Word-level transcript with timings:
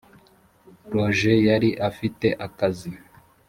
roger 0.93 1.39
yari 1.49 1.69
afite 1.89 2.27
akazi 2.45 2.91